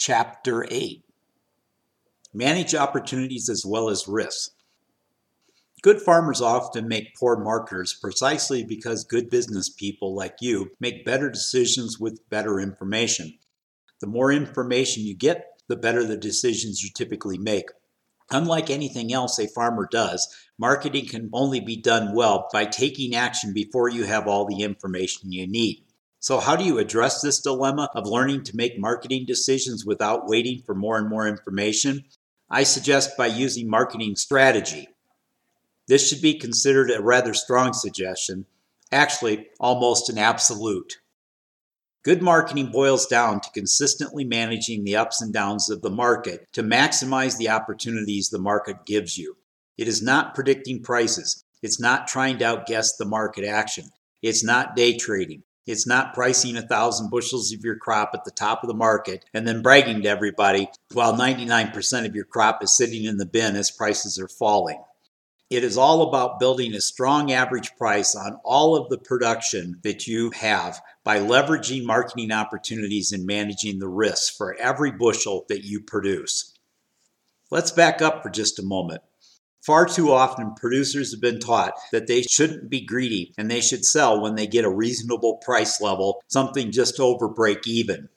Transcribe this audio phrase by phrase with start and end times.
[0.00, 1.04] Chapter 8
[2.32, 4.52] Manage opportunities as well as risks.
[5.82, 11.28] Good farmers often make poor marketers precisely because good business people like you make better
[11.28, 13.36] decisions with better information.
[14.00, 17.66] The more information you get, the better the decisions you typically make.
[18.30, 20.26] Unlike anything else a farmer does,
[20.56, 25.30] marketing can only be done well by taking action before you have all the information
[25.30, 25.84] you need.
[26.22, 30.62] So, how do you address this dilemma of learning to make marketing decisions without waiting
[30.66, 32.04] for more and more information?
[32.50, 34.88] I suggest by using marketing strategy.
[35.88, 38.44] This should be considered a rather strong suggestion,
[38.92, 40.98] actually, almost an absolute.
[42.02, 46.62] Good marketing boils down to consistently managing the ups and downs of the market to
[46.62, 49.38] maximize the opportunities the market gives you.
[49.78, 51.44] It is not predicting prices.
[51.62, 53.86] It's not trying to outguess the market action.
[54.20, 55.44] It's not day trading.
[55.70, 59.24] It's not pricing a thousand bushels of your crop at the top of the market
[59.32, 63.54] and then bragging to everybody while 99% of your crop is sitting in the bin
[63.54, 64.82] as prices are falling.
[65.48, 70.08] It is all about building a strong average price on all of the production that
[70.08, 75.80] you have by leveraging marketing opportunities and managing the risks for every bushel that you
[75.80, 76.52] produce.
[77.48, 79.02] Let's back up for just a moment.
[79.60, 83.84] Far too often, producers have been taught that they shouldn't be greedy and they should
[83.84, 88.08] sell when they get a reasonable price level, something just over break even.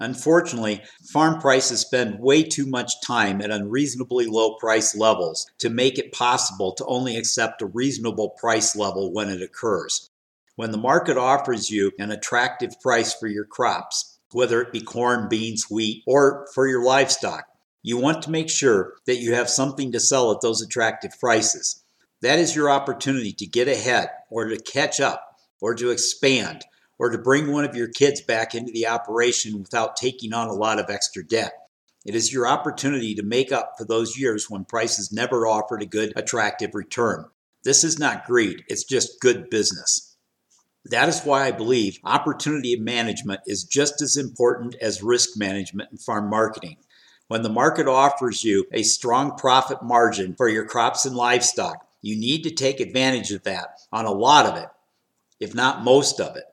[0.00, 5.98] Unfortunately, farm prices spend way too much time at unreasonably low price levels to make
[5.98, 10.08] it possible to only accept a reasonable price level when it occurs.
[10.56, 15.28] When the market offers you an attractive price for your crops, whether it be corn,
[15.28, 17.44] beans, wheat, or for your livestock,
[17.82, 21.82] you want to make sure that you have something to sell at those attractive prices.
[22.22, 26.64] That is your opportunity to get ahead or to catch up or to expand
[26.98, 30.52] or to bring one of your kids back into the operation without taking on a
[30.54, 31.52] lot of extra debt.
[32.04, 35.86] It is your opportunity to make up for those years when prices never offered a
[35.86, 37.24] good, attractive return.
[37.64, 40.16] This is not greed, it's just good business.
[40.86, 45.98] That is why I believe opportunity management is just as important as risk management in
[45.98, 46.76] farm marketing.
[47.30, 52.16] When the market offers you a strong profit margin for your crops and livestock, you
[52.16, 54.68] need to take advantage of that on a lot of it,
[55.38, 56.46] if not most of it.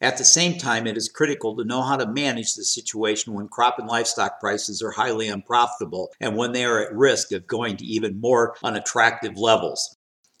[0.00, 3.46] At the same time, it is critical to know how to manage the situation when
[3.46, 7.76] crop and livestock prices are highly unprofitable and when they are at risk of going
[7.76, 9.96] to even more unattractive levels.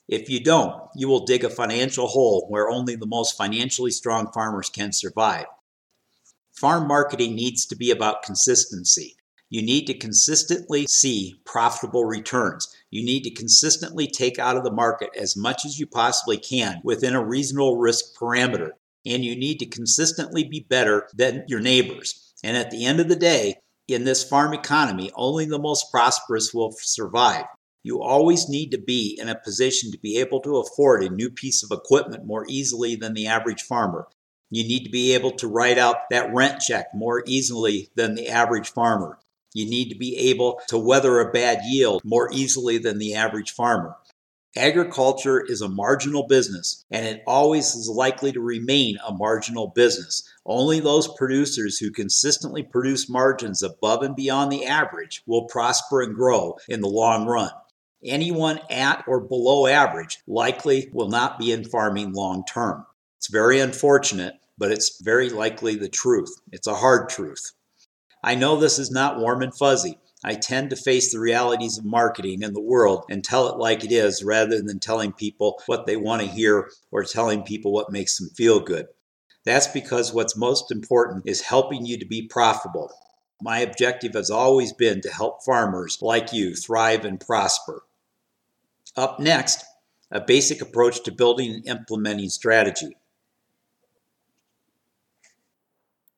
[0.08, 4.32] If you don't, you will dig a financial hole where only the most financially strong
[4.32, 5.46] farmers can survive.
[6.50, 9.14] Farm marketing needs to be about consistency.
[9.50, 12.68] You need to consistently see profitable returns.
[12.90, 16.80] You need to consistently take out of the market as much as you possibly can
[16.84, 18.72] within a reasonable risk parameter
[19.06, 22.34] and you need to consistently be better than your neighbors.
[22.44, 26.52] And at the end of the day, in this farm economy, only the most prosperous
[26.52, 27.46] will survive.
[27.82, 31.30] You always need to be in a position to be able to afford a new
[31.30, 34.06] piece of equipment more easily than the average farmer.
[34.50, 38.28] You need to be able to write out that rent check more easily than the
[38.28, 39.18] average farmer.
[39.54, 43.52] You need to be able to weather a bad yield more easily than the average
[43.52, 43.96] farmer.
[44.56, 50.28] Agriculture is a marginal business, and it always is likely to remain a marginal business.
[50.44, 56.14] Only those producers who consistently produce margins above and beyond the average will prosper and
[56.14, 57.50] grow in the long run.
[58.04, 62.86] Anyone at or below average likely will not be in farming long term.
[63.18, 66.30] It's very unfortunate, but it's very likely the truth.
[66.52, 67.52] It's a hard truth.
[68.22, 69.98] I know this is not warm and fuzzy.
[70.24, 73.84] I tend to face the realities of marketing in the world and tell it like
[73.84, 77.92] it is rather than telling people what they want to hear or telling people what
[77.92, 78.86] makes them feel good.
[79.44, 82.90] That's because what's most important is helping you to be profitable.
[83.40, 87.84] My objective has always been to help farmers like you thrive and prosper.
[88.96, 89.64] Up next,
[90.10, 92.96] a basic approach to building and implementing strategy.